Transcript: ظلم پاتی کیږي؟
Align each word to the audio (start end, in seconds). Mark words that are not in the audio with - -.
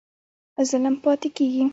ظلم 0.69 0.95
پاتی 1.03 1.29
کیږي؟ 1.35 1.63